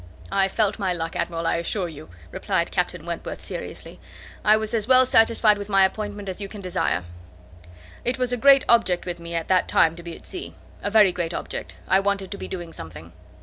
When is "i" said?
0.31-0.47, 1.45-1.57, 4.43-4.57, 11.87-11.99